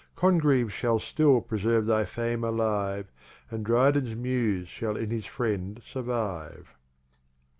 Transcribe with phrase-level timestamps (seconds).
[0.15, 3.11] Congreve shall still preserve thy Fame alive
[3.51, 6.73] And Dryden's Muse shall in his Friend survive.